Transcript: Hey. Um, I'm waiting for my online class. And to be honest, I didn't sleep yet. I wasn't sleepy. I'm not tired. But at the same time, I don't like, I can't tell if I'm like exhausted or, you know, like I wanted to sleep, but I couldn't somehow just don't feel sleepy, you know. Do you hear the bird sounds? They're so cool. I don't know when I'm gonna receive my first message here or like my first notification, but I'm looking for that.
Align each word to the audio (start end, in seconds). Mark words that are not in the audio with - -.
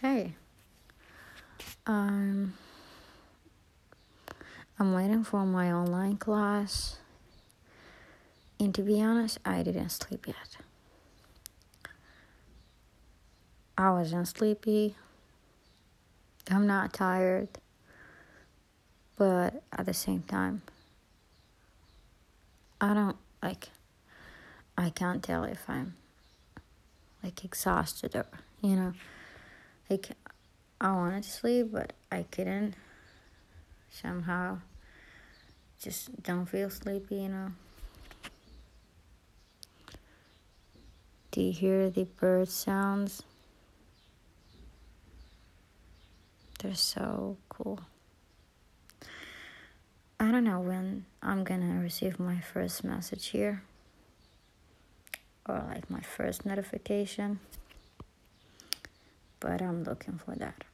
Hey. 0.00 0.34
Um, 1.84 2.54
I'm 4.78 4.92
waiting 4.92 5.24
for 5.24 5.44
my 5.44 5.72
online 5.72 6.18
class. 6.18 6.98
And 8.60 8.72
to 8.76 8.82
be 8.82 9.02
honest, 9.02 9.38
I 9.44 9.64
didn't 9.64 9.88
sleep 9.88 10.28
yet. 10.28 10.58
I 13.76 13.90
wasn't 13.90 14.28
sleepy. 14.28 14.94
I'm 16.48 16.68
not 16.68 16.92
tired. 16.92 17.48
But 19.16 19.64
at 19.72 19.86
the 19.86 19.94
same 19.94 20.22
time, 20.22 20.62
I 22.80 22.94
don't 22.94 23.16
like, 23.42 23.70
I 24.76 24.90
can't 24.90 25.24
tell 25.24 25.42
if 25.42 25.68
I'm 25.68 25.94
like 27.24 27.44
exhausted 27.44 28.14
or, 28.14 28.26
you 28.62 28.76
know, 28.76 28.92
like 29.88 30.10
I 30.80 30.92
wanted 30.92 31.24
to 31.24 31.30
sleep, 31.30 31.68
but 31.72 31.92
I 32.12 32.24
couldn't 32.30 32.74
somehow 33.90 34.60
just 35.80 36.22
don't 36.22 36.46
feel 36.46 36.70
sleepy, 36.70 37.16
you 37.16 37.28
know. 37.28 37.48
Do 41.30 41.42
you 41.42 41.52
hear 41.52 41.90
the 41.90 42.04
bird 42.04 42.48
sounds? 42.48 43.22
They're 46.60 46.74
so 46.74 47.36
cool. 47.48 47.80
I 50.18 50.32
don't 50.32 50.42
know 50.42 50.58
when 50.60 51.06
I'm 51.22 51.44
gonna 51.44 51.80
receive 51.80 52.18
my 52.18 52.40
first 52.40 52.82
message 52.82 53.26
here 53.28 53.62
or 55.48 55.64
like 55.68 55.88
my 55.88 56.00
first 56.00 56.44
notification, 56.44 57.38
but 59.40 59.62
I'm 59.62 59.84
looking 59.84 60.18
for 60.24 60.34
that. 60.36 60.64